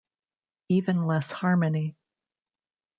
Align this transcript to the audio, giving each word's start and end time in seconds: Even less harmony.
Even 0.69 1.05
less 1.05 1.31
harmony. 1.31 1.95